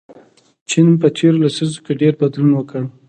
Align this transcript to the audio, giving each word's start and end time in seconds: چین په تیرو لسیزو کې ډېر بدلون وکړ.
چین 0.69 0.87
په 1.01 1.07
تیرو 1.15 1.41
لسیزو 1.43 1.79
کې 1.85 1.93
ډېر 2.01 2.13
بدلون 2.21 2.51
وکړ. 2.55 2.81